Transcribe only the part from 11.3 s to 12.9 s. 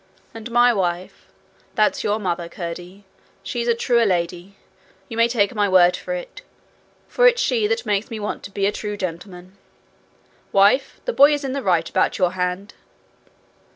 is in the right about your hand.'